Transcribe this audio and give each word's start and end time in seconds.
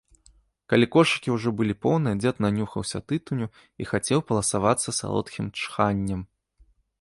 Калі 0.71 0.85
кошыкі 0.95 1.29
ўжо 1.33 1.49
былі 1.59 1.75
поўныя, 1.85 2.17
дзед 2.21 2.35
нанюхаўся 2.45 2.99
тытуню 3.09 3.47
і 3.85 3.87
хацеў 3.91 4.19
паласавацца 4.33 4.89
салодкім 5.03 5.45
чханнем. 5.63 6.21